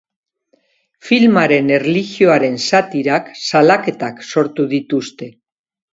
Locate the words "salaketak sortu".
3.51-4.71